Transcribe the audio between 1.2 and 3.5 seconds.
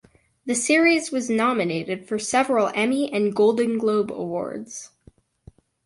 nominated for several Emmy and